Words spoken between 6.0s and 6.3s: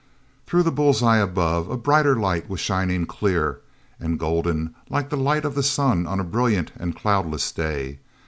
on a